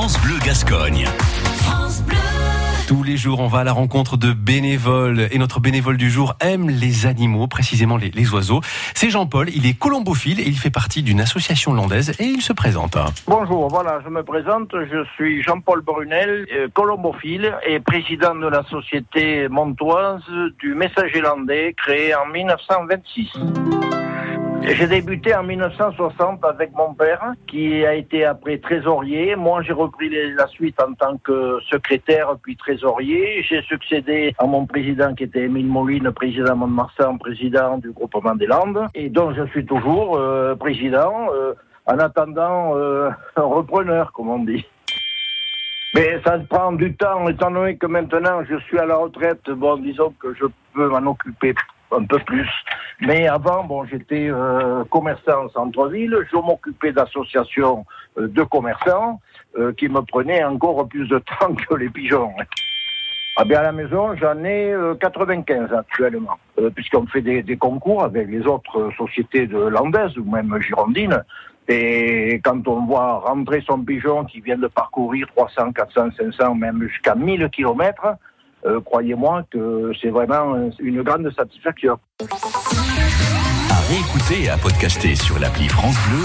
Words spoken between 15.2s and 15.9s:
Jean-Paul